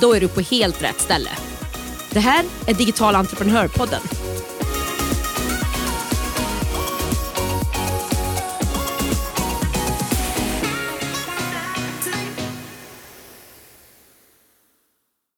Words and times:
Då 0.00 0.14
är 0.14 0.20
du 0.20 0.28
på 0.28 0.40
helt 0.40 0.82
rätt 0.82 1.00
ställe. 1.00 1.30
Det 2.10 2.20
här 2.20 2.44
är 2.66 2.74
Digital 2.74 3.14
entreprenörpodden. 3.14 4.00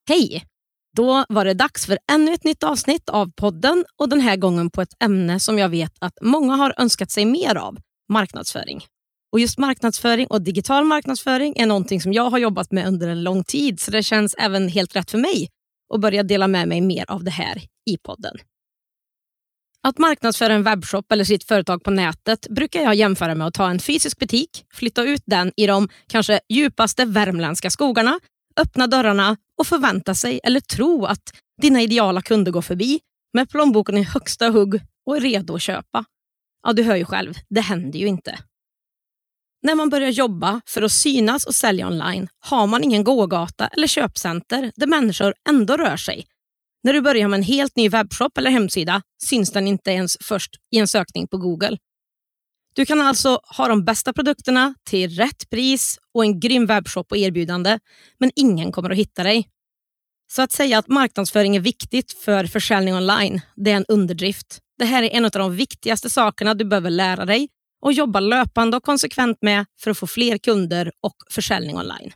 Hej! 0.08 0.44
Då 0.96 1.24
var 1.28 1.44
det 1.44 1.54
dags 1.54 1.86
för 1.86 1.98
ännu 2.12 2.32
ett 2.32 2.44
nytt 2.44 2.62
avsnitt 2.62 3.08
av 3.08 3.32
podden 3.36 3.84
och 3.96 4.08
den 4.08 4.20
här 4.20 4.36
gången 4.36 4.70
på 4.70 4.82
ett 4.82 5.02
ämne 5.02 5.40
som 5.40 5.58
jag 5.58 5.68
vet 5.68 5.92
att 5.98 6.18
många 6.22 6.54
har 6.54 6.74
önskat 6.78 7.10
sig 7.10 7.24
mer 7.24 7.56
av, 7.56 7.76
marknadsföring. 8.08 8.80
Och 9.32 9.40
just 9.40 9.58
marknadsföring 9.58 10.26
och 10.26 10.42
digital 10.42 10.84
marknadsföring 10.84 11.54
är 11.56 11.66
någonting 11.66 12.00
som 12.00 12.12
jag 12.12 12.30
har 12.30 12.38
jobbat 12.38 12.72
med 12.72 12.86
under 12.86 13.08
en 13.08 13.22
lång 13.22 13.44
tid 13.44 13.80
så 13.80 13.90
det 13.90 14.02
känns 14.02 14.34
även 14.38 14.68
helt 14.68 14.96
rätt 14.96 15.10
för 15.10 15.18
mig 15.18 15.48
att 15.94 16.00
börja 16.00 16.22
dela 16.22 16.48
med 16.48 16.68
mig 16.68 16.80
mer 16.80 17.04
av 17.10 17.24
det 17.24 17.30
här 17.30 17.62
i 17.90 17.96
podden. 17.96 18.36
Att 19.82 19.98
marknadsföra 19.98 20.52
en 20.52 20.62
webbshop 20.62 21.12
eller 21.12 21.24
sitt 21.24 21.44
företag 21.44 21.84
på 21.84 21.90
nätet 21.90 22.46
brukar 22.50 22.82
jag 22.82 22.94
jämföra 22.94 23.34
med 23.34 23.46
att 23.46 23.54
ta 23.54 23.70
en 23.70 23.78
fysisk 23.78 24.18
butik, 24.18 24.64
flytta 24.74 25.02
ut 25.02 25.22
den 25.26 25.52
i 25.56 25.66
de 25.66 25.88
kanske 26.06 26.40
djupaste 26.48 27.04
värmländska 27.04 27.70
skogarna, 27.70 28.20
öppna 28.56 28.86
dörrarna 28.86 29.36
och 29.58 29.66
förvänta 29.66 30.14
sig 30.14 30.40
eller 30.44 30.60
tro 30.60 31.04
att 31.04 31.22
dina 31.62 31.82
ideala 31.82 32.22
kunder 32.22 32.52
går 32.52 32.62
förbi 32.62 33.00
med 33.32 33.50
plånboken 33.50 33.98
i 33.98 34.02
högsta 34.02 34.48
hugg 34.48 34.80
och 35.06 35.16
är 35.16 35.20
redo 35.20 35.54
att 35.54 35.62
köpa. 35.62 36.04
Ja, 36.62 36.72
du 36.72 36.82
hör 36.82 36.96
ju 36.96 37.04
själv, 37.04 37.34
det 37.48 37.60
händer 37.60 37.98
ju 37.98 38.06
inte. 38.06 38.38
När 39.62 39.74
man 39.74 39.88
börjar 39.90 40.10
jobba 40.10 40.60
för 40.66 40.82
att 40.82 40.92
synas 40.92 41.44
och 41.44 41.54
sälja 41.54 41.86
online 41.86 42.28
har 42.40 42.66
man 42.66 42.84
ingen 42.84 43.04
gågata 43.04 43.66
eller 43.66 43.86
köpcenter 43.86 44.72
där 44.76 44.86
människor 44.86 45.34
ändå 45.48 45.76
rör 45.76 45.96
sig. 45.96 46.26
När 46.82 46.92
du 46.92 47.00
börjar 47.00 47.28
med 47.28 47.38
en 47.38 47.42
helt 47.42 47.76
ny 47.76 47.88
webbshop 47.88 48.38
eller 48.38 48.50
hemsida 48.50 49.02
syns 49.24 49.52
den 49.52 49.66
inte 49.66 49.90
ens 49.90 50.16
först 50.20 50.50
i 50.70 50.78
en 50.78 50.88
sökning 50.88 51.28
på 51.28 51.36
Google. 51.36 51.78
Du 52.74 52.86
kan 52.86 53.00
alltså 53.00 53.40
ha 53.56 53.68
de 53.68 53.84
bästa 53.84 54.12
produkterna 54.12 54.74
till 54.84 55.10
rätt 55.10 55.50
pris 55.50 55.98
och 56.14 56.24
en 56.24 56.40
grym 56.40 56.66
webbshop 56.66 57.12
och 57.12 57.16
erbjudande, 57.16 57.78
men 58.18 58.30
ingen 58.36 58.72
kommer 58.72 58.90
att 58.90 58.96
hitta 58.96 59.22
dig. 59.22 59.48
Så 60.32 60.42
att 60.42 60.52
säga 60.52 60.78
att 60.78 60.88
marknadsföring 60.88 61.56
är 61.56 61.60
viktigt 61.60 62.12
för 62.12 62.44
försäljning 62.44 62.94
online, 62.94 63.40
det 63.56 63.70
är 63.70 63.76
en 63.76 63.84
underdrift. 63.88 64.58
Det 64.78 64.84
här 64.84 65.02
är 65.02 65.10
en 65.10 65.24
av 65.24 65.30
de 65.30 65.56
viktigaste 65.56 66.10
sakerna 66.10 66.54
du 66.54 66.64
behöver 66.64 66.90
lära 66.90 67.24
dig 67.24 67.48
och 67.80 67.92
jobba 67.92 68.20
löpande 68.20 68.76
och 68.76 68.82
konsekvent 68.82 69.38
med 69.42 69.66
för 69.80 69.90
att 69.90 69.98
få 69.98 70.06
fler 70.06 70.38
kunder 70.38 70.92
och 71.00 71.14
försäljning 71.30 71.76
online. 71.76 72.12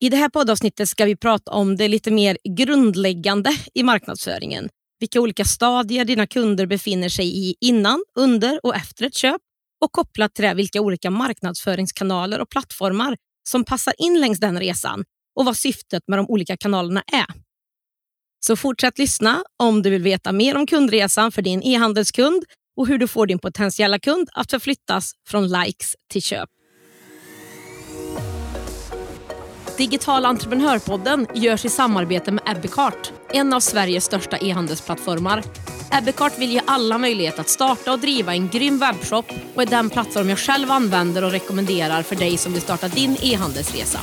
I 0.00 0.08
det 0.08 0.16
här 0.16 0.28
poddavsnittet 0.28 0.88
ska 0.88 1.04
vi 1.04 1.16
prata 1.16 1.50
om 1.50 1.76
det 1.76 1.88
lite 1.88 2.10
mer 2.10 2.38
grundläggande 2.56 3.50
i 3.74 3.82
marknadsföringen. 3.82 4.68
Vilka 5.00 5.20
olika 5.20 5.44
stadier 5.44 6.04
dina 6.04 6.26
kunder 6.26 6.66
befinner 6.66 7.08
sig 7.08 7.48
i 7.48 7.54
innan, 7.60 8.04
under 8.18 8.60
och 8.62 8.76
efter 8.76 9.06
ett 9.06 9.14
köp 9.14 9.40
och 9.84 9.92
kopplat 9.92 10.34
till 10.34 10.44
det 10.44 10.54
vilka 10.54 10.80
olika 10.80 11.10
marknadsföringskanaler 11.10 12.40
och 12.40 12.50
plattformar 12.50 13.16
som 13.48 13.64
passar 13.64 13.94
in 13.98 14.20
längs 14.20 14.40
den 14.40 14.60
resan 14.60 15.04
och 15.38 15.44
vad 15.44 15.56
syftet 15.56 16.02
med 16.06 16.18
de 16.18 16.26
olika 16.26 16.56
kanalerna 16.56 17.02
är. 17.12 17.26
Så 18.46 18.56
fortsätt 18.56 18.98
lyssna 18.98 19.44
om 19.58 19.82
du 19.82 19.90
vill 19.90 20.02
veta 20.02 20.32
mer 20.32 20.56
om 20.56 20.66
kundresan 20.66 21.32
för 21.32 21.42
din 21.42 21.62
e-handelskund 21.62 22.44
och 22.76 22.86
hur 22.86 22.98
du 22.98 23.08
får 23.08 23.26
din 23.26 23.38
potentiella 23.38 23.98
kund 23.98 24.28
att 24.32 24.50
förflyttas 24.50 25.12
från 25.28 25.48
likes 25.48 25.94
till 26.10 26.22
köp. 26.22 26.48
Digital 29.76 30.24
entreprenörpodden 30.24 31.26
görs 31.34 31.64
i 31.64 31.68
samarbete 31.68 32.32
med 32.32 32.42
Ebbecart, 32.46 33.12
en 33.32 33.52
av 33.52 33.60
Sveriges 33.60 34.04
största 34.04 34.38
e-handelsplattformar. 34.38 35.42
Ebbecart 35.92 36.38
vill 36.38 36.52
ge 36.52 36.60
alla 36.66 36.98
möjlighet 36.98 37.38
att 37.38 37.48
starta 37.48 37.92
och 37.92 37.98
driva 37.98 38.34
en 38.34 38.48
grym 38.48 38.78
webbshop 38.78 39.26
och 39.54 39.62
är 39.62 39.66
den 39.66 39.90
plattform 39.90 40.28
jag 40.28 40.38
själv 40.38 40.70
använder 40.70 41.24
och 41.24 41.30
rekommenderar 41.30 42.02
för 42.02 42.16
dig 42.16 42.36
som 42.36 42.52
vill 42.52 42.62
starta 42.62 42.88
din 42.88 43.16
e-handelsresa. 43.22 44.00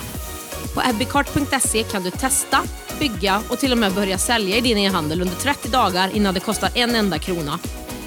På 0.75 0.81
ebbecart.se 0.89 1.83
kan 1.83 2.03
du 2.03 2.11
testa, 2.11 2.63
bygga 2.99 3.41
och 3.49 3.59
till 3.59 3.71
och 3.71 3.77
med 3.77 3.93
börja 3.93 4.17
sälja 4.17 4.57
i 4.57 4.61
din 4.61 4.77
e-handel 4.77 5.21
under 5.21 5.35
30 5.35 5.69
dagar 5.69 6.15
innan 6.15 6.33
det 6.33 6.39
kostar 6.39 6.69
en 6.75 6.95
enda 6.95 7.19
krona 7.19 7.59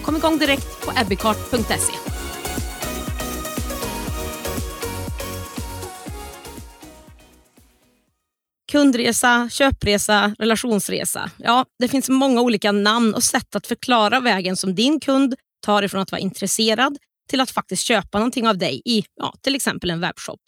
Kom 0.04 0.16
igång 0.16 0.38
direkt 0.38 0.86
på 0.86 0.92
ebbicart.se. 1.00 1.92
Kundresa, 8.72 9.48
köpresa, 9.50 10.34
relationsresa. 10.38 11.30
Ja, 11.38 11.64
det 11.78 11.88
finns 11.88 12.08
många 12.08 12.40
olika 12.40 12.72
namn 12.72 13.14
och 13.14 13.22
sätt 13.22 13.56
att 13.56 13.66
förklara 13.66 14.20
vägen 14.20 14.56
som 14.56 14.74
din 14.74 15.00
kund 15.00 15.34
tar 15.60 15.82
ifrån 15.82 16.00
att 16.00 16.12
vara 16.12 16.20
intresserad 16.20 16.98
till 17.28 17.40
att 17.40 17.50
faktiskt 17.50 17.82
köpa 17.82 18.18
någonting 18.18 18.48
av 18.48 18.58
dig 18.58 18.82
i 18.84 19.04
ja, 19.14 19.34
till 19.40 19.54
exempel 19.54 19.90
en 19.90 20.00
webbshop. 20.00 20.40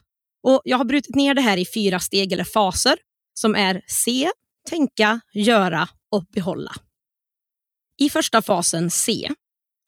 Och 0.43 0.61
Jag 0.65 0.79
har 0.79 0.85
brutit 0.85 1.15
ner 1.15 1.35
det 1.35 1.41
här 1.41 1.57
i 1.57 1.67
fyra 1.75 2.01
steg 2.01 2.33
eller 2.33 2.45
faser 2.45 2.97
som 3.35 3.55
är 3.55 3.83
se, 3.87 4.31
tänka, 4.71 5.21
göra 5.33 5.89
och 6.11 6.25
behålla. 6.25 6.73
I 8.01 8.11
första 8.11 8.43
fasen 8.43 8.91
C 8.91 9.29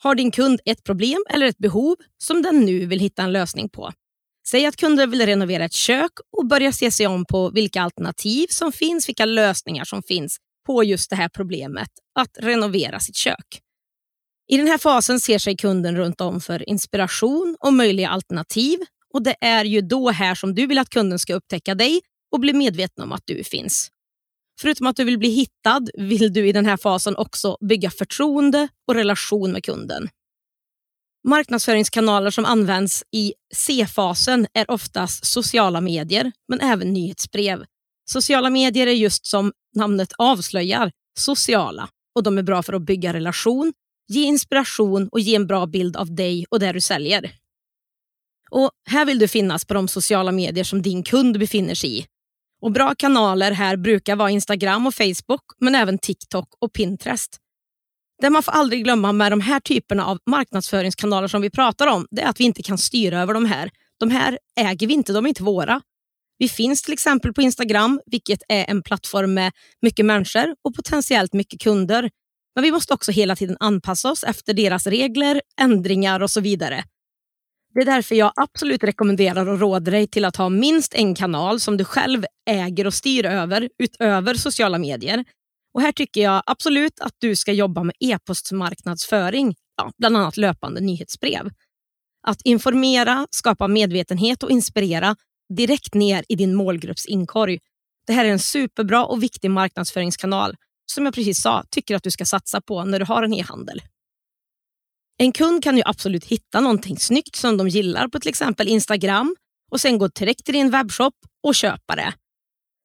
har 0.06 0.14
din 0.14 0.30
kund 0.30 0.60
ett 0.64 0.84
problem 0.84 1.24
eller 1.30 1.46
ett 1.46 1.58
behov 1.58 1.96
som 2.18 2.42
den 2.42 2.60
nu 2.60 2.86
vill 2.86 3.00
hitta 3.00 3.22
en 3.22 3.32
lösning 3.32 3.68
på. 3.68 3.92
Säg 4.48 4.66
att 4.66 4.76
kunden 4.76 5.10
vill 5.10 5.26
renovera 5.26 5.64
ett 5.64 5.72
kök 5.72 6.12
och 6.36 6.46
börja 6.46 6.72
se 6.72 6.90
sig 6.90 7.06
om 7.06 7.24
på 7.24 7.50
vilka 7.50 7.82
alternativ 7.82 8.46
som 8.50 8.72
finns, 8.72 9.08
vilka 9.08 9.24
lösningar 9.24 9.84
som 9.84 10.02
finns 10.02 10.36
på 10.66 10.84
just 10.84 11.10
det 11.10 11.16
här 11.16 11.28
problemet 11.28 11.88
att 12.18 12.30
renovera 12.38 13.00
sitt 13.00 13.16
kök. 13.16 13.60
I 14.48 14.56
den 14.56 14.66
här 14.66 14.78
fasen 14.78 15.20
ser 15.20 15.38
sig 15.38 15.56
kunden 15.56 15.96
runt 15.96 16.20
om 16.20 16.40
för 16.40 16.68
inspiration 16.68 17.56
och 17.60 17.72
möjliga 17.72 18.08
alternativ 18.08 18.78
och 19.14 19.22
det 19.22 19.34
är 19.40 19.64
ju 19.64 19.80
då 19.80 20.10
här 20.10 20.34
som 20.34 20.54
du 20.54 20.66
vill 20.66 20.78
att 20.78 20.90
kunden 20.90 21.18
ska 21.18 21.34
upptäcka 21.34 21.74
dig 21.74 22.00
och 22.32 22.40
bli 22.40 22.52
medveten 22.52 23.04
om 23.04 23.12
att 23.12 23.22
du 23.24 23.44
finns. 23.44 23.90
Förutom 24.60 24.86
att 24.86 24.96
du 24.96 25.04
vill 25.04 25.18
bli 25.18 25.28
hittad 25.28 25.86
vill 25.94 26.32
du 26.32 26.48
i 26.48 26.52
den 26.52 26.66
här 26.66 26.76
fasen 26.76 27.16
också 27.16 27.56
bygga 27.68 27.90
förtroende 27.90 28.68
och 28.88 28.94
relation 28.94 29.52
med 29.52 29.64
kunden. 29.64 30.08
Marknadsföringskanaler 31.28 32.30
som 32.30 32.44
används 32.44 33.04
i 33.12 33.34
C-fasen 33.54 34.46
är 34.54 34.70
oftast 34.70 35.26
sociala 35.26 35.80
medier, 35.80 36.32
men 36.48 36.60
även 36.60 36.92
nyhetsbrev. 36.92 37.64
Sociala 38.10 38.50
medier 38.50 38.86
är 38.86 38.92
just 38.92 39.26
som 39.26 39.52
namnet 39.76 40.12
avslöjar, 40.18 40.92
sociala 41.18 41.88
och 42.14 42.22
de 42.22 42.38
är 42.38 42.42
bra 42.42 42.62
för 42.62 42.72
att 42.72 42.82
bygga 42.82 43.12
relation, 43.12 43.72
ge 44.08 44.22
inspiration 44.22 45.08
och 45.08 45.20
ge 45.20 45.34
en 45.34 45.46
bra 45.46 45.66
bild 45.66 45.96
av 45.96 46.14
dig 46.14 46.46
och 46.50 46.60
det 46.60 46.72
du 46.72 46.80
säljer. 46.80 47.32
Och 48.50 48.70
Här 48.90 49.04
vill 49.04 49.18
du 49.18 49.28
finnas 49.28 49.64
på 49.64 49.74
de 49.74 49.88
sociala 49.88 50.32
medier 50.32 50.64
som 50.64 50.82
din 50.82 51.02
kund 51.02 51.38
befinner 51.38 51.74
sig 51.74 51.98
i 51.98 52.06
och 52.66 52.72
Bra 52.72 52.94
kanaler 52.94 53.52
här 53.52 53.76
brukar 53.76 54.16
vara 54.16 54.30
Instagram 54.30 54.86
och 54.86 54.94
Facebook, 54.94 55.42
men 55.60 55.74
även 55.74 55.98
TikTok 55.98 56.48
och 56.60 56.72
Pinterest. 56.72 57.36
Det 58.22 58.30
man 58.30 58.42
får 58.42 58.52
aldrig 58.52 58.84
glömma 58.84 59.12
med 59.12 59.32
de 59.32 59.40
här 59.40 59.60
typerna 59.60 60.06
av 60.06 60.18
marknadsföringskanaler 60.30 61.28
som 61.28 61.42
vi 61.42 61.50
pratar 61.50 61.86
om, 61.86 62.06
det 62.10 62.22
är 62.22 62.28
att 62.28 62.40
vi 62.40 62.44
inte 62.44 62.62
kan 62.62 62.78
styra 62.78 63.20
över 63.20 63.34
de 63.34 63.44
här. 63.44 63.70
De 64.00 64.10
här 64.10 64.38
äger 64.60 64.86
vi 64.86 64.94
inte, 64.94 65.12
de 65.12 65.24
är 65.24 65.28
inte 65.28 65.42
våra. 65.42 65.80
Vi 66.38 66.48
finns 66.48 66.82
till 66.82 66.92
exempel 66.92 67.32
på 67.32 67.42
Instagram, 67.42 68.00
vilket 68.06 68.40
är 68.48 68.70
en 68.70 68.82
plattform 68.82 69.34
med 69.34 69.52
mycket 69.82 70.06
människor 70.06 70.54
och 70.64 70.74
potentiellt 70.74 71.32
mycket 71.32 71.60
kunder. 71.60 72.10
Men 72.54 72.64
vi 72.64 72.72
måste 72.72 72.94
också 72.94 73.12
hela 73.12 73.36
tiden 73.36 73.56
anpassa 73.60 74.10
oss 74.10 74.24
efter 74.24 74.54
deras 74.54 74.86
regler, 74.86 75.42
ändringar 75.60 76.20
och 76.20 76.30
så 76.30 76.40
vidare. 76.40 76.84
Det 77.76 77.82
är 77.82 77.86
därför 77.86 78.14
jag 78.14 78.32
absolut 78.36 78.84
rekommenderar 78.84 79.48
och 79.48 79.60
råder 79.60 79.92
dig 79.92 80.06
till 80.06 80.24
att 80.24 80.36
ha 80.36 80.48
minst 80.48 80.94
en 80.94 81.14
kanal 81.14 81.60
som 81.60 81.76
du 81.76 81.84
själv 81.84 82.24
äger 82.50 82.86
och 82.86 82.94
styr 82.94 83.26
över 83.26 83.68
utöver 83.78 84.34
sociala 84.34 84.78
medier. 84.78 85.24
Och 85.74 85.80
Här 85.80 85.92
tycker 85.92 86.20
jag 86.22 86.42
absolut 86.46 87.00
att 87.00 87.12
du 87.18 87.36
ska 87.36 87.52
jobba 87.52 87.82
med 87.82 87.94
e-postmarknadsföring, 88.00 89.54
ja, 89.76 89.92
bland 89.98 90.16
annat 90.16 90.36
löpande 90.36 90.80
nyhetsbrev. 90.80 91.50
Att 92.26 92.42
informera, 92.44 93.26
skapa 93.30 93.68
medvetenhet 93.68 94.42
och 94.42 94.50
inspirera 94.50 95.16
direkt 95.56 95.94
ner 95.94 96.24
i 96.28 96.34
din 96.34 96.54
målgrupps 96.54 97.06
inkorg. 97.06 97.58
Det 98.06 98.12
här 98.12 98.24
är 98.24 98.30
en 98.30 98.38
superbra 98.38 99.04
och 99.04 99.22
viktig 99.22 99.50
marknadsföringskanal 99.50 100.54
som 100.92 101.04
jag 101.04 101.14
precis 101.14 101.40
sa, 101.40 101.64
tycker 101.70 101.96
att 101.96 102.02
du 102.02 102.10
ska 102.10 102.24
satsa 102.24 102.60
på 102.60 102.84
när 102.84 102.98
du 102.98 103.04
har 103.04 103.22
en 103.22 103.32
e-handel. 103.32 103.82
En 105.18 105.32
kund 105.32 105.62
kan 105.62 105.76
ju 105.76 105.82
absolut 105.86 106.24
hitta 106.24 106.60
någonting 106.60 106.98
snyggt 106.98 107.36
som 107.36 107.56
de 107.56 107.68
gillar 107.68 108.08
på 108.08 108.20
till 108.20 108.28
exempel 108.28 108.68
Instagram 108.68 109.36
och 109.70 109.80
sen 109.80 109.98
gå 109.98 110.08
direkt 110.08 110.44
till 110.44 110.54
din 110.54 110.70
webbshop 110.70 111.14
och 111.42 111.54
köpa 111.54 111.96
det. 111.96 112.12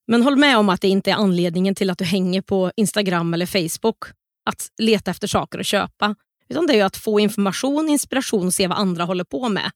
Men 0.07 0.23
håll 0.23 0.35
med 0.35 0.57
om 0.57 0.69
att 0.69 0.81
det 0.81 0.87
inte 0.87 1.11
är 1.11 1.15
anledningen 1.15 1.75
till 1.75 1.89
att 1.89 1.97
du 1.97 2.05
hänger 2.05 2.41
på 2.41 2.71
Instagram 2.75 3.33
eller 3.33 3.45
Facebook 3.45 3.97
att 4.45 4.67
leta 4.81 5.11
efter 5.11 5.27
saker 5.27 5.59
att 5.59 5.65
köpa. 5.65 6.15
Utan 6.49 6.67
det 6.67 6.79
är 6.79 6.85
att 6.85 6.97
få 6.97 7.19
information, 7.19 7.89
inspiration 7.89 8.47
och 8.47 8.53
se 8.53 8.67
vad 8.67 8.77
andra 8.77 9.03
håller 9.03 9.23
på 9.23 9.49
med. 9.49 9.71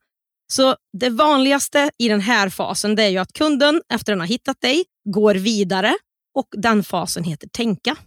Så 0.53 0.75
Det 0.97 1.09
vanligaste 1.09 1.91
i 1.97 2.07
den 2.07 2.21
här 2.21 2.49
fasen 2.49 2.95
det 2.95 3.03
är 3.03 3.09
ju 3.09 3.17
att 3.17 3.33
kunden 3.33 3.81
efter 3.89 3.95
att 3.95 4.05
den 4.15 4.19
har 4.19 4.27
hittat 4.27 4.61
dig 4.61 4.85
går 5.09 5.35
vidare 5.35 5.95
och 6.35 6.47
den 6.51 6.83
fasen 6.83 7.23
heter 7.23 7.47
tänka. 7.47 7.97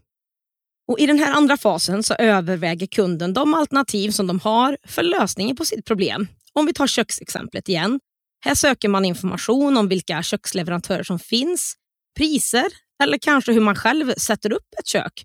Och 0.89 0.99
I 0.99 1.07
den 1.07 1.19
här 1.19 1.33
andra 1.33 1.57
fasen 1.57 2.03
så 2.03 2.15
överväger 2.15 2.87
kunden 2.87 3.35
de 3.35 3.55
alternativ 3.55 4.11
som 4.11 4.27
de 4.27 4.41
har 4.41 4.77
för 4.85 5.03
lösningen 5.03 5.57
på 5.57 5.65
sitt 5.65 5.85
problem. 5.85 6.29
Om 6.53 6.67
vi 6.67 6.73
tar 6.73 6.87
köksexemplet 6.87 7.69
igen. 7.69 8.01
Här 8.45 8.55
söker 8.55 8.89
man 8.89 9.05
information 9.05 9.77
om 9.77 9.89
vilka 9.89 10.23
köksleverantörer 10.23 11.03
som 11.03 11.19
finns, 11.19 11.75
priser 12.19 12.67
eller 13.03 13.19
kanske 13.19 13.53
hur 13.53 13.61
man 13.61 13.77
själv 13.77 14.15
sätter 14.15 14.53
upp 14.53 14.67
ett 14.81 14.87
kök. 14.87 15.25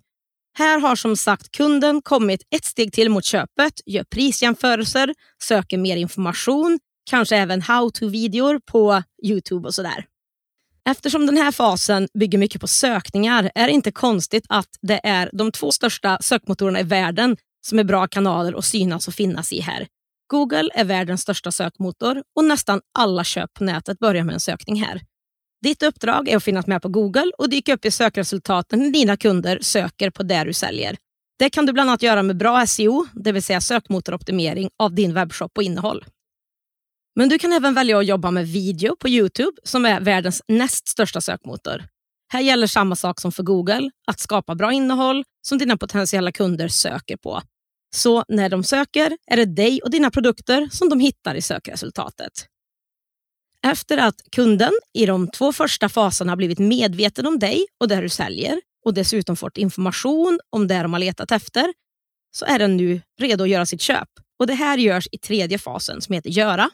Här 0.57 0.80
har 0.80 0.95
som 0.95 1.18
sagt 1.18 1.51
kunden 1.51 2.01
kommit 2.01 2.42
ett 2.56 2.66
steg 2.66 2.94
till 2.94 3.09
mot 3.09 3.25
köpet, 3.25 3.74
gör 3.86 4.04
prisjämförelser, 4.04 5.13
söker 5.44 5.77
mer 5.77 5.98
information, 5.98 6.80
kanske 7.09 7.38
även 7.38 7.62
how-to-videor 7.62 8.59
på 8.66 9.04
Youtube 9.24 9.68
och 9.68 9.74
sådär. 9.74 10.06
Eftersom 10.89 11.25
den 11.25 11.38
här 11.38 11.51
fasen 11.51 12.07
bygger 12.19 12.38
mycket 12.38 12.62
på 12.62 12.68
sökningar 12.68 13.51
är 13.56 13.68
det 13.68 13.74
inte 13.74 13.91
konstigt 13.91 14.45
att 14.50 14.68
det 14.81 15.00
är 15.03 15.30
de 15.33 15.51
två 15.51 15.71
största 15.71 16.18
sökmotorerna 16.21 16.80
i 16.80 16.83
världen 16.83 17.38
som 17.68 17.80
är 17.80 17.83
bra 17.83 18.07
kanaler 18.07 18.53
att 18.57 18.65
synas 18.65 19.07
och 19.07 19.13
finnas 19.13 19.51
i 19.51 19.59
här. 19.59 19.88
Google 20.27 20.69
är 20.74 20.83
världens 20.83 21.21
största 21.21 21.51
sökmotor 21.51 22.24
och 22.35 22.45
nästan 22.45 22.81
alla 23.00 23.24
köp 23.24 23.53
på 23.53 23.63
nätet 23.63 24.00
börjar 24.00 24.24
med 24.24 24.33
en 24.33 24.39
sökning 24.39 24.83
här. 24.83 25.01
Ditt 25.63 25.83
uppdrag 25.83 26.30
är 26.30 26.38
att 26.38 26.44
finnas 26.44 26.68
med 26.68 26.81
på 26.81 26.89
Google 26.89 27.31
och 27.38 27.50
dyka 27.50 27.74
upp 27.74 27.85
i 27.85 27.91
sökresultaten 27.91 28.80
när 28.80 28.89
dina 28.89 29.18
kunder 29.18 29.59
söker 29.62 30.09
på 30.09 30.24
det 30.24 30.44
du 30.44 30.53
säljer. 30.53 30.97
Det 31.39 31.50
kan 31.50 31.65
du 31.65 31.74
bland 31.74 31.89
annat 31.89 32.01
göra 32.01 32.24
med 32.24 32.38
bra 32.38 32.65
SEO, 32.65 33.07
det 33.13 33.31
vill 33.31 33.44
säga 33.44 33.62
sökmotoroptimering 33.62 34.69
av 34.80 34.95
din 34.95 35.13
webbshop 35.13 35.57
och 35.57 35.63
innehåll. 35.63 36.06
Men 37.15 37.30
du 37.30 37.39
kan 37.39 37.54
även 37.54 37.74
välja 37.74 37.98
att 37.98 38.06
jobba 38.06 38.31
med 38.31 38.48
video 38.48 38.95
på 38.95 39.10
Youtube 39.10 39.57
som 39.63 39.86
är 39.86 40.01
världens 40.01 40.42
näst 40.48 40.88
största 40.88 41.21
sökmotor. 41.21 41.83
Här 42.33 42.42
gäller 42.42 42.68
samma 42.68 42.95
sak 42.95 43.21
som 43.21 43.31
för 43.31 43.44
Google, 43.44 43.92
att 44.07 44.19
skapa 44.19 44.56
bra 44.56 44.74
innehåll 44.74 45.24
som 45.42 45.57
dina 45.57 45.77
potentiella 45.77 46.31
kunder 46.31 46.68
söker 46.68 47.18
på. 47.18 47.42
Så 47.95 48.24
när 48.27 48.50
de 48.50 48.63
söker 48.63 49.18
är 49.27 49.38
det 49.38 49.45
dig 49.45 49.81
och 49.81 49.92
dina 49.92 50.12
produkter 50.12 50.69
som 50.71 50.89
de 50.89 51.00
hittar 51.00 51.36
i 51.36 51.42
sökresultatet. 51.42 52.48
Efter 53.66 53.98
att 53.98 54.21
kunden 54.31 54.71
i 54.94 55.06
de 55.06 55.27
två 55.27 55.54
första 55.54 55.89
faserna 55.89 56.31
har 56.31 56.38
blivit 56.38 56.59
medveten 56.59 57.27
om 57.27 57.39
dig 57.39 57.66
och 57.80 57.88
det 57.88 58.01
du 58.01 58.09
säljer 58.09 58.62
och 58.86 58.94
dessutom 58.94 59.36
fått 59.36 59.57
information 59.57 60.39
om 60.50 60.68
det 60.68 60.81
de 60.81 60.94
har 60.94 61.00
letat 61.00 61.31
efter 61.31 61.74
så 62.31 62.45
är 62.45 62.59
den 62.59 62.77
nu 62.77 63.01
redo 63.19 63.44
att 63.44 63.50
göra 63.50 63.66
sitt 63.66 63.81
köp. 63.81 64.09
Och 64.39 64.48
Det 64.48 64.54
här 64.54 64.77
görs 64.77 65.07
i 65.12 65.18
tredje 65.18 65.57
fasen 65.57 66.01
som 66.01 66.16
heter 66.16 66.30
göra. 66.30 66.69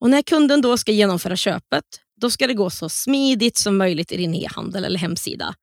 Och 0.00 0.10
När 0.10 0.22
kunden 0.22 0.60
då 0.60 0.76
ska 0.76 0.92
genomföra 0.92 1.36
köpet 1.36 1.84
då 2.20 2.30
ska 2.30 2.46
det 2.46 2.54
gå 2.54 2.70
så 2.70 2.88
smidigt 2.88 3.56
som 3.56 3.76
möjligt 3.76 4.12
i 4.12 4.16
din 4.16 4.34
e-handel 4.34 4.84
eller 4.84 4.98
hemsida. 4.98 5.54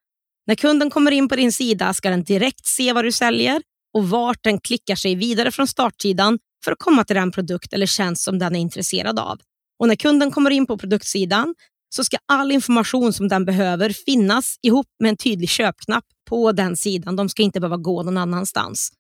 När 0.48 0.56
kunden 0.56 0.90
kommer 0.90 1.12
in 1.12 1.28
på 1.28 1.36
din 1.36 1.52
sida 1.52 1.94
ska 1.94 2.10
den 2.10 2.24
direkt 2.24 2.66
se 2.66 2.94
vad 2.94 3.06
du 3.06 3.12
säljer 3.12 3.62
och 3.94 4.10
vart 4.10 4.44
den 4.44 4.60
klickar 4.60 4.96
sig 4.96 5.16
vidare 5.16 5.52
från 5.52 5.68
startsidan 5.68 6.40
för 6.66 6.72
att 6.72 6.80
komma 6.80 7.04
till 7.04 7.16
den 7.16 7.32
produkt 7.32 7.74
eller 7.74 7.86
tjänst 7.86 8.24
som 8.24 8.40
den 8.40 8.56
är 8.56 8.60
intresserad 8.60 9.20
av. 9.20 9.40
Och 9.80 9.88
När 9.88 9.96
kunden 9.96 10.32
kommer 10.32 10.52
in 10.52 10.66
på 10.66 10.78
produktsidan 10.78 11.56
så 11.96 12.04
ska 12.04 12.18
all 12.26 12.52
information 12.52 13.14
som 13.14 13.28
den 13.28 13.46
behöver 13.46 13.90
finnas 13.90 14.56
ihop 14.62 14.88
med 15.00 15.10
en 15.10 15.18
tydlig 15.18 15.50
köpknapp 15.50 16.04
på 16.30 16.52
den 16.52 16.78
sidan. 16.78 17.16
De 17.16 17.30
ska 17.30 17.44
inte 17.44 17.60
behöva 17.60 17.78
gå 17.78 18.04
någon 18.04 18.18
annanstans. 18.18 18.92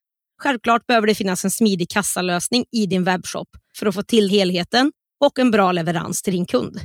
Självklart 0.41 0.87
behöver 0.87 1.07
det 1.07 1.15
finnas 1.15 1.45
en 1.45 1.51
smidig 1.51 1.89
kassalösning 1.89 2.65
i 2.71 2.85
din 2.85 3.03
webbshop 3.03 3.47
för 3.77 3.85
att 3.85 3.95
få 3.95 4.03
till 4.03 4.29
helheten 4.29 4.91
och 5.25 5.39
en 5.39 5.51
bra 5.51 5.71
leverans 5.71 6.21
till 6.21 6.33
din 6.33 6.45
kund. 6.45 6.79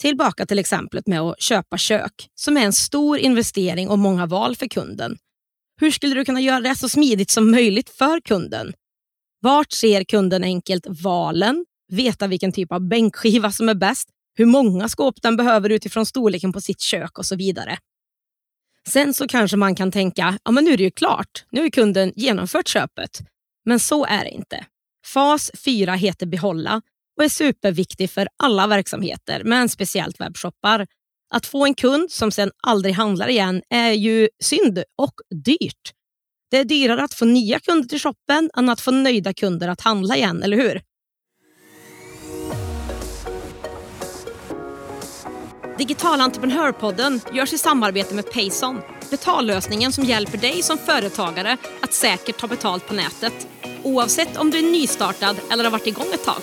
Tillbaka 0.00 0.46
till 0.46 0.58
exemplet 0.58 1.06
med 1.06 1.20
att 1.20 1.40
köpa 1.40 1.78
kök, 1.78 2.28
som 2.34 2.56
är 2.56 2.60
en 2.60 2.72
stor 2.72 3.18
investering 3.18 3.88
och 3.88 3.98
många 3.98 4.26
val 4.26 4.56
för 4.56 4.68
kunden. 4.68 5.18
Hur 5.80 5.90
skulle 5.90 6.14
du 6.14 6.24
kunna 6.24 6.40
göra 6.40 6.60
det 6.60 6.76
så 6.76 6.88
smidigt 6.88 7.30
som 7.30 7.50
möjligt 7.50 7.90
för 7.90 8.20
kunden? 8.20 8.72
Vart 9.40 9.72
ser 9.72 10.04
kunden 10.04 10.44
enkelt 10.44 10.86
valen? 10.88 11.66
Veta 11.92 12.26
vilken 12.26 12.52
typ 12.52 12.72
av 12.72 12.88
bänkskiva 12.88 13.52
som 13.52 13.68
är 13.68 13.74
bäst? 13.74 14.08
Hur 14.34 14.46
många 14.46 14.88
skåp 14.88 15.22
den 15.22 15.36
behöver 15.36 15.70
utifrån 15.70 16.06
storleken 16.06 16.52
på 16.52 16.60
sitt 16.60 16.80
kök 16.80 17.18
och 17.18 17.26
så 17.26 17.36
vidare. 17.36 17.78
Sen 18.88 19.14
så 19.14 19.28
kanske 19.28 19.56
man 19.56 19.74
kan 19.74 19.92
tänka, 19.92 20.38
ja 20.44 20.50
men 20.50 20.64
nu 20.64 20.72
är 20.72 20.76
det 20.76 20.82
ju 20.82 20.90
klart. 20.90 21.44
Nu 21.50 21.60
har 21.60 21.70
kunden 21.70 22.12
genomfört 22.16 22.68
köpet. 22.68 23.20
Men 23.64 23.80
så 23.80 24.06
är 24.06 24.24
det 24.24 24.30
inte. 24.30 24.64
Fas 25.06 25.50
4 25.64 25.94
heter 25.94 26.26
behålla 26.26 26.82
och 27.20 27.24
är 27.24 27.28
superviktig 27.28 28.10
för 28.10 28.28
alla 28.42 28.66
verksamheter, 28.66 29.42
men 29.44 29.68
speciellt 29.68 30.20
webbshoppar. 30.20 30.86
Att 31.34 31.46
få 31.46 31.64
en 31.64 31.74
kund 31.74 32.10
som 32.10 32.30
sen 32.30 32.50
aldrig 32.66 32.94
handlar 32.94 33.28
igen 33.28 33.62
är 33.70 33.90
ju 33.90 34.28
synd 34.42 34.82
och 34.98 35.14
dyrt. 35.44 35.92
Det 36.50 36.56
är 36.56 36.64
dyrare 36.64 37.02
att 37.02 37.14
få 37.14 37.24
nya 37.24 37.60
kunder 37.60 37.88
till 37.88 38.00
shoppen 38.00 38.50
än 38.56 38.68
att 38.68 38.80
få 38.80 38.90
nöjda 38.90 39.34
kunder 39.34 39.68
att 39.68 39.80
handla 39.80 40.16
igen, 40.16 40.42
eller 40.42 40.56
hur? 40.56 40.82
Digital 45.78 46.20
entreprenörpodden 46.20 47.20
görs 47.32 47.52
i 47.52 47.58
samarbete 47.58 48.14
med 48.14 48.32
Payson. 48.32 48.80
Betallösningen 49.10 49.92
som 49.92 50.04
hjälper 50.04 50.38
dig 50.38 50.62
som 50.62 50.78
företagare 50.78 51.56
att 51.82 51.92
säkert 51.92 52.38
ta 52.38 52.46
betalt 52.46 52.86
på 52.86 52.94
nätet. 52.94 53.48
Oavsett 53.82 54.36
om 54.36 54.50
du 54.50 54.58
är 54.58 54.72
nystartad 54.72 55.36
eller 55.52 55.64
har 55.64 55.70
varit 55.70 55.86
igång 55.86 56.12
ett 56.14 56.24
tag. 56.24 56.42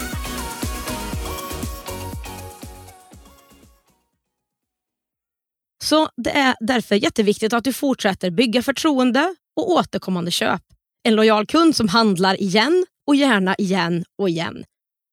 Så 5.91 6.09
det 6.17 6.29
är 6.29 6.55
därför 6.59 6.95
jätteviktigt 6.95 7.53
att 7.53 7.63
du 7.63 7.73
fortsätter 7.73 8.31
bygga 8.31 8.61
förtroende 8.61 9.35
och 9.55 9.71
återkommande 9.71 10.31
köp. 10.31 10.61
En 11.03 11.15
lojal 11.15 11.45
kund 11.45 11.75
som 11.75 11.87
handlar 11.87 12.41
igen 12.41 12.85
och 13.07 13.15
gärna 13.15 13.55
igen 13.55 14.05
och 14.17 14.29
igen. 14.29 14.63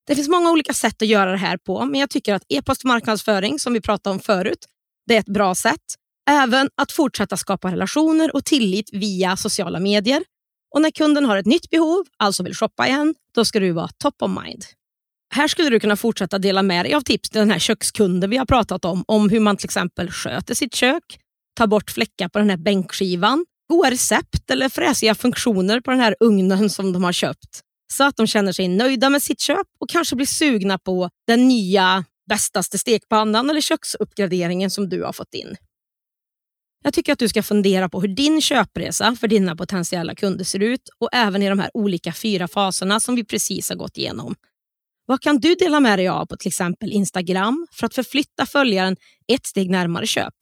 Det 0.06 0.14
finns 0.14 0.28
många 0.28 0.50
olika 0.50 0.72
sätt 0.72 1.02
att 1.02 1.08
göra 1.08 1.30
det 1.30 1.36
här 1.36 1.56
på, 1.56 1.84
men 1.84 2.00
jag 2.00 2.10
tycker 2.10 2.34
att 2.34 2.42
e-postmarknadsföring, 2.48 3.58
som 3.58 3.72
vi 3.72 3.80
pratade 3.80 4.14
om 4.14 4.20
förut, 4.20 4.66
det 5.06 5.14
är 5.14 5.20
ett 5.20 5.26
bra 5.26 5.54
sätt. 5.54 5.82
Även 6.30 6.70
att 6.74 6.92
fortsätta 6.92 7.36
skapa 7.36 7.72
relationer 7.72 8.34
och 8.34 8.44
tillit 8.44 8.90
via 8.92 9.36
sociala 9.36 9.80
medier. 9.80 10.24
Och 10.74 10.82
när 10.82 10.90
kunden 10.90 11.24
har 11.24 11.36
ett 11.36 11.46
nytt 11.46 11.70
behov, 11.70 12.04
alltså 12.16 12.42
vill 12.42 12.54
shoppa 12.54 12.86
igen, 12.88 13.14
då 13.34 13.44
ska 13.44 13.60
du 13.60 13.70
vara 13.70 13.88
top 13.98 14.22
of 14.22 14.30
mind. 14.44 14.64
Här 15.34 15.48
skulle 15.48 15.70
du 15.70 15.80
kunna 15.80 15.96
fortsätta 15.96 16.38
dela 16.38 16.62
med 16.62 16.84
dig 16.84 16.94
av 16.94 17.00
tips 17.00 17.30
till 17.30 17.38
den 17.38 17.50
här 17.50 17.58
kökskunden 17.58 18.30
vi 18.30 18.36
har 18.36 18.46
pratat 18.46 18.84
om. 18.84 19.04
Om 19.08 19.30
hur 19.30 19.40
man 19.40 19.56
till 19.56 19.64
exempel 19.64 20.10
sköter 20.10 20.54
sitt 20.54 20.74
kök, 20.74 21.02
tar 21.56 21.66
bort 21.66 21.90
fläckar 21.90 22.28
på 22.28 22.38
den 22.38 22.50
här 22.50 22.56
bänkskivan, 22.56 23.44
goda 23.68 23.90
recept 23.90 24.50
eller 24.50 24.68
fräsiga 24.68 25.14
funktioner 25.14 25.80
på 25.80 25.90
den 25.90 26.00
här 26.00 26.16
ugnen 26.20 26.70
som 26.70 26.92
de 26.92 27.04
har 27.04 27.12
köpt. 27.12 27.60
Så 27.92 28.04
att 28.04 28.16
de 28.16 28.26
känner 28.26 28.52
sig 28.52 28.68
nöjda 28.68 29.10
med 29.10 29.22
sitt 29.22 29.40
köp 29.40 29.66
och 29.80 29.88
kanske 29.88 30.16
blir 30.16 30.26
sugna 30.26 30.78
på 30.78 31.10
den 31.26 31.48
nya 31.48 32.04
bästaste 32.28 32.78
stekpannan 32.78 33.50
eller 33.50 33.60
köksuppgraderingen 33.60 34.70
som 34.70 34.88
du 34.88 35.02
har 35.02 35.12
fått 35.12 35.34
in. 35.34 35.56
Jag 36.84 36.94
tycker 36.94 37.12
att 37.12 37.18
du 37.18 37.28
ska 37.28 37.42
fundera 37.42 37.88
på 37.88 38.00
hur 38.00 38.08
din 38.08 38.40
köpresa 38.40 39.16
för 39.20 39.28
dina 39.28 39.56
potentiella 39.56 40.14
kunder 40.14 40.44
ser 40.44 40.62
ut 40.62 40.88
och 40.98 41.08
även 41.12 41.42
i 41.42 41.48
de 41.48 41.58
här 41.58 41.70
olika 41.74 42.12
fyra 42.12 42.48
faserna 42.48 43.00
som 43.00 43.14
vi 43.14 43.24
precis 43.24 43.68
har 43.68 43.76
gått 43.76 43.96
igenom. 43.96 44.34
Vad 45.10 45.20
kan 45.20 45.38
du 45.38 45.54
dela 45.54 45.80
med 45.80 45.98
dig 45.98 46.08
av 46.08 46.26
på 46.26 46.36
till 46.36 46.48
exempel 46.48 46.92
Instagram 46.92 47.66
för 47.72 47.86
att 47.86 47.94
förflytta 47.94 48.46
följaren 48.46 48.96
ett 49.32 49.46
steg 49.46 49.70
närmare 49.70 50.06
köp? 50.06 50.34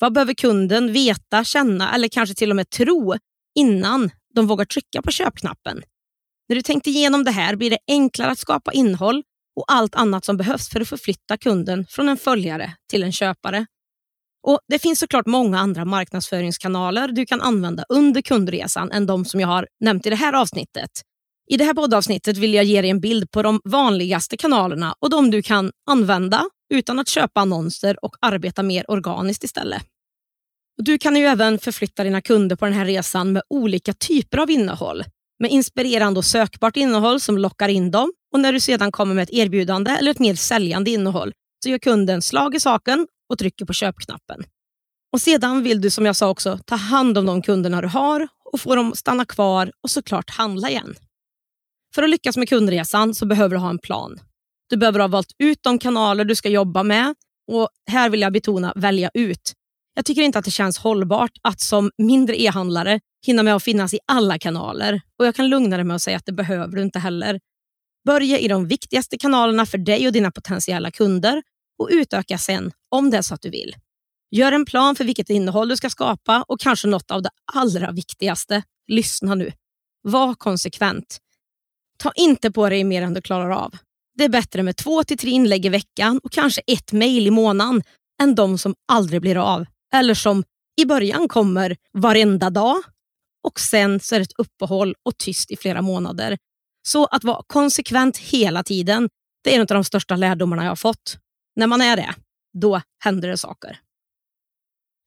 Vad 0.00 0.12
behöver 0.12 0.34
kunden 0.34 0.92
veta, 0.92 1.44
känna 1.44 1.94
eller 1.94 2.08
kanske 2.08 2.34
till 2.34 2.50
och 2.50 2.56
med 2.56 2.70
tro 2.70 3.14
innan 3.54 4.10
de 4.34 4.46
vågar 4.46 4.64
trycka 4.64 5.02
på 5.02 5.10
köpknappen? 5.10 5.82
När 6.48 6.56
du 6.56 6.62
tänkt 6.62 6.86
igenom 6.86 7.24
det 7.24 7.30
här 7.30 7.56
blir 7.56 7.70
det 7.70 7.78
enklare 7.88 8.30
att 8.30 8.38
skapa 8.38 8.72
innehåll 8.72 9.22
och 9.56 9.64
allt 9.68 9.94
annat 9.94 10.24
som 10.24 10.36
behövs 10.36 10.68
för 10.68 10.80
att 10.80 10.88
förflytta 10.88 11.36
kunden 11.36 11.86
från 11.88 12.08
en 12.08 12.16
följare 12.16 12.74
till 12.90 13.02
en 13.02 13.12
köpare. 13.12 13.66
Och 14.46 14.60
Det 14.68 14.78
finns 14.78 14.98
såklart 14.98 15.26
många 15.26 15.58
andra 15.58 15.84
marknadsföringskanaler 15.84 17.08
du 17.08 17.26
kan 17.26 17.40
använda 17.40 17.84
under 17.88 18.22
kundresan 18.22 18.92
än 18.92 19.06
de 19.06 19.24
som 19.24 19.40
jag 19.40 19.48
har 19.48 19.68
nämnt 19.80 20.06
i 20.06 20.10
det 20.10 20.16
här 20.16 20.32
avsnittet. 20.32 20.90
I 21.52 21.56
det 21.56 21.64
här 21.64 21.74
poddavsnittet 21.74 22.36
vill 22.36 22.54
jag 22.54 22.64
ge 22.64 22.80
dig 22.80 22.90
en 22.90 23.00
bild 23.00 23.30
på 23.30 23.42
de 23.42 23.60
vanligaste 23.64 24.36
kanalerna 24.36 24.94
och 24.98 25.10
de 25.10 25.30
du 25.30 25.42
kan 25.42 25.72
använda 25.86 26.44
utan 26.74 26.98
att 26.98 27.08
köpa 27.08 27.40
annonser 27.40 28.04
och 28.04 28.16
arbeta 28.20 28.62
mer 28.62 28.90
organiskt 28.90 29.44
istället. 29.44 29.82
Du 30.76 30.98
kan 30.98 31.16
ju 31.16 31.24
även 31.24 31.58
förflytta 31.58 32.04
dina 32.04 32.20
kunder 32.20 32.56
på 32.56 32.64
den 32.64 32.74
här 32.74 32.84
resan 32.84 33.32
med 33.32 33.42
olika 33.48 33.92
typer 33.92 34.38
av 34.38 34.50
innehåll. 34.50 35.04
Med 35.38 35.50
inspirerande 35.50 36.18
och 36.18 36.24
sökbart 36.24 36.76
innehåll 36.76 37.20
som 37.20 37.38
lockar 37.38 37.68
in 37.68 37.90
dem 37.90 38.12
och 38.32 38.40
när 38.40 38.52
du 38.52 38.60
sedan 38.60 38.92
kommer 38.92 39.14
med 39.14 39.22
ett 39.22 39.32
erbjudande 39.32 39.90
eller 39.90 40.10
ett 40.10 40.18
mer 40.18 40.34
säljande 40.34 40.90
innehåll 40.90 41.32
så 41.64 41.70
gör 41.70 41.78
kunden 41.78 42.22
slag 42.22 42.54
i 42.54 42.60
saken 42.60 43.06
och 43.28 43.38
trycker 43.38 43.64
på 43.64 43.72
köpknappen. 43.72 44.44
Och 45.12 45.20
Sedan 45.20 45.62
vill 45.62 45.80
du 45.80 45.90
som 45.90 46.06
jag 46.06 46.16
sa 46.16 46.28
också 46.28 46.58
ta 46.64 46.76
hand 46.76 47.18
om 47.18 47.26
de 47.26 47.42
kunderna 47.42 47.80
du 47.80 47.88
har 47.88 48.28
och 48.44 48.60
få 48.60 48.74
dem 48.74 48.92
att 48.92 48.98
stanna 48.98 49.24
kvar 49.24 49.72
och 49.82 49.90
såklart 49.90 50.30
handla 50.30 50.70
igen. 50.70 50.94
För 51.94 52.02
att 52.02 52.10
lyckas 52.10 52.36
med 52.36 52.48
kundresan 52.48 53.14
så 53.14 53.26
behöver 53.26 53.54
du 53.54 53.60
ha 53.60 53.70
en 53.70 53.78
plan. 53.78 54.20
Du 54.68 54.76
behöver 54.76 55.00
ha 55.00 55.08
valt 55.08 55.32
ut 55.38 55.58
de 55.62 55.78
kanaler 55.78 56.24
du 56.24 56.34
ska 56.34 56.48
jobba 56.48 56.82
med 56.82 57.14
och 57.52 57.68
här 57.90 58.10
vill 58.10 58.20
jag 58.20 58.32
betona 58.32 58.72
välja 58.76 59.10
ut. 59.14 59.52
Jag 59.94 60.04
tycker 60.04 60.22
inte 60.22 60.38
att 60.38 60.44
det 60.44 60.50
känns 60.50 60.78
hållbart 60.78 61.30
att 61.42 61.60
som 61.60 61.90
mindre 61.98 62.42
e-handlare 62.42 63.00
hinna 63.26 63.42
med 63.42 63.54
att 63.54 63.62
finnas 63.62 63.94
i 63.94 63.98
alla 64.06 64.38
kanaler 64.38 65.00
och 65.18 65.26
jag 65.26 65.34
kan 65.34 65.48
lugna 65.48 65.76
dig 65.76 65.84
med 65.84 65.96
att 65.96 66.02
säga 66.02 66.16
att 66.16 66.26
det 66.26 66.32
behöver 66.32 66.76
du 66.76 66.82
inte 66.82 66.98
heller. 66.98 67.40
Börja 68.06 68.38
i 68.38 68.48
de 68.48 68.68
viktigaste 68.68 69.18
kanalerna 69.18 69.66
för 69.66 69.78
dig 69.78 70.06
och 70.06 70.12
dina 70.12 70.30
potentiella 70.30 70.90
kunder 70.90 71.42
och 71.78 71.88
utöka 71.92 72.38
sen 72.38 72.72
om 72.88 73.10
det 73.10 73.16
är 73.16 73.22
så 73.22 73.34
att 73.34 73.42
du 73.42 73.50
vill. 73.50 73.74
Gör 74.30 74.52
en 74.52 74.64
plan 74.64 74.96
för 74.96 75.04
vilket 75.04 75.30
innehåll 75.30 75.68
du 75.68 75.76
ska 75.76 75.90
skapa 75.90 76.44
och 76.48 76.60
kanske 76.60 76.88
något 76.88 77.10
av 77.10 77.22
det 77.22 77.30
allra 77.52 77.92
viktigaste. 77.92 78.62
Lyssna 78.88 79.34
nu. 79.34 79.52
Var 80.02 80.34
konsekvent. 80.34 81.18
Ta 82.02 82.12
inte 82.14 82.50
på 82.50 82.68
dig 82.68 82.84
mer 82.84 83.02
än 83.02 83.14
du 83.14 83.22
klarar 83.22 83.50
av. 83.50 83.74
Det 84.14 84.24
är 84.24 84.28
bättre 84.28 84.62
med 84.62 84.76
två 84.76 85.04
till 85.04 85.18
tre 85.18 85.30
inlägg 85.30 85.66
i 85.66 85.68
veckan 85.68 86.20
och 86.22 86.32
kanske 86.32 86.62
ett 86.66 86.92
mejl 86.92 87.26
i 87.26 87.30
månaden 87.30 87.82
än 88.22 88.34
de 88.34 88.58
som 88.58 88.74
aldrig 88.92 89.20
blir 89.20 89.36
av 89.36 89.66
eller 89.94 90.14
som 90.14 90.44
i 90.80 90.84
början 90.84 91.28
kommer 91.28 91.76
varenda 91.92 92.50
dag 92.50 92.76
och 93.42 93.60
sen 93.60 94.00
så 94.00 94.14
är 94.14 94.18
det 94.18 94.24
ett 94.24 94.38
uppehåll 94.38 94.94
och 95.02 95.18
tyst 95.18 95.50
i 95.50 95.56
flera 95.56 95.82
månader. 95.82 96.38
Så 96.88 97.06
att 97.06 97.24
vara 97.24 97.42
konsekvent 97.46 98.18
hela 98.18 98.62
tiden, 98.62 99.08
det 99.44 99.50
är 99.50 99.54
en 99.54 99.60
av 99.60 99.66
de 99.66 99.84
största 99.84 100.16
lärdomarna 100.16 100.62
jag 100.62 100.70
har 100.70 100.76
fått. 100.76 101.18
När 101.56 101.66
man 101.66 101.80
är 101.80 101.96
det, 101.96 102.14
då 102.58 102.82
händer 103.04 103.28
det 103.28 103.36
saker. 103.36 103.78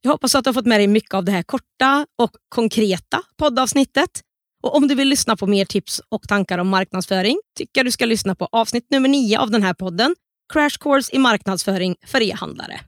Jag 0.02 0.12
hoppas 0.12 0.36
att 0.36 0.44
du 0.44 0.48
har 0.48 0.54
fått 0.54 0.66
med 0.66 0.80
dig 0.80 0.88
mycket 0.88 1.14
av 1.14 1.26
det 1.26 1.32
här 1.32 1.44
korta 1.44 2.08
och 2.18 2.32
konkreta 2.50 3.22
poddavsnittet. 3.38 4.22
Och 4.64 4.76
Om 4.76 4.88
du 4.88 4.96
vill 4.96 5.10
lyssna 5.10 5.36
på 5.36 5.48
mer 5.48 5.66
tips 5.66 6.02
och 6.10 6.28
tankar 6.28 6.58
om 6.58 6.68
marknadsföring 6.68 7.40
tycker 7.58 7.80
jag 7.80 7.86
du 7.86 7.92
ska 7.92 8.06
lyssna 8.06 8.36
på 8.36 8.48
avsnitt 8.52 8.88
nummer 8.92 9.10
nio 9.10 9.40
av 9.40 9.52
den 9.52 9.64
här 9.64 9.74
podden, 9.74 10.16
Crash 10.54 10.78
Course 10.80 11.16
i 11.16 11.20
marknadsföring 11.20 11.96
för 12.06 12.22
e-handlare. 12.22 12.80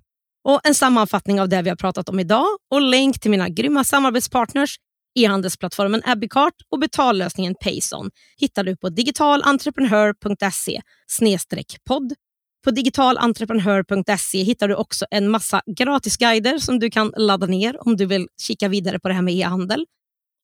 Och 0.47 0.59
En 0.63 0.75
sammanfattning 0.75 1.41
av 1.41 1.49
det 1.49 1.61
vi 1.61 1.69
har 1.69 1.75
pratat 1.75 2.09
om 2.09 2.19
idag 2.19 2.45
och 2.71 2.81
länk 2.81 3.19
till 3.19 3.31
mina 3.31 3.49
grymma 3.49 3.83
samarbetspartners 3.83 4.75
e-handelsplattformen 5.19 6.01
Abbeycart 6.05 6.53
och 6.71 6.79
betallösningen 6.79 7.55
Payson 7.63 8.09
hittar 8.37 8.63
du 8.63 8.77
på 8.77 8.89
digitalentreprenör.se 8.89 10.81
podd. 11.87 12.13
På 12.63 12.71
digitalentreprenör.se 12.71 14.43
hittar 14.43 14.67
du 14.67 14.75
också 14.75 15.05
en 15.11 15.29
massa 15.29 15.61
gratisguider 15.77 16.57
som 16.57 16.79
du 16.79 16.89
kan 16.89 17.13
ladda 17.17 17.45
ner 17.45 17.87
om 17.87 17.95
du 17.95 18.05
vill 18.05 18.27
kika 18.41 18.67
vidare 18.67 18.99
på 18.99 19.07
det 19.07 19.13
här 19.13 19.21
med 19.21 19.33
e-handel. 19.33 19.85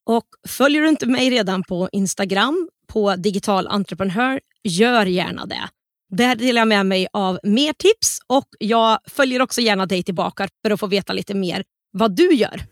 Och 0.05 0.25
Följer 0.47 0.81
du 0.81 0.89
inte 0.89 1.05
mig 1.05 1.29
redan 1.29 1.63
på 1.63 1.89
Instagram 1.91 2.69
på 2.87 3.15
Digital 3.15 3.67
Entreprenör, 3.67 4.39
gör 4.63 5.05
gärna 5.05 5.45
det. 5.45 5.69
Där 6.09 6.35
delar 6.35 6.61
jag 6.61 6.67
med 6.67 6.85
mig 6.85 7.07
av 7.13 7.39
mer 7.43 7.73
tips 7.73 8.19
och 8.27 8.45
jag 8.59 8.99
följer 9.07 9.41
också 9.41 9.61
gärna 9.61 9.85
dig 9.85 10.03
tillbaka 10.03 10.47
för 10.61 10.71
att 10.71 10.79
få 10.79 10.87
veta 10.87 11.13
lite 11.13 11.33
mer 11.33 11.63
vad 11.91 12.15
du 12.15 12.33
gör. 12.33 12.63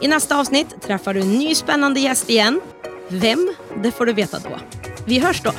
I 0.00 0.08
nästa 0.08 0.40
avsnitt 0.40 0.82
träffar 0.82 1.14
du 1.14 1.20
en 1.20 1.38
ny 1.38 1.54
spännande 1.54 2.00
gäst 2.00 2.30
igen. 2.30 2.60
Vem? 3.08 3.54
Det 3.82 3.90
får 3.90 4.06
du 4.06 4.12
veta 4.12 4.38
då. 4.38 4.58
Vi 5.06 5.18
hörs 5.18 5.42
då. 5.42 5.52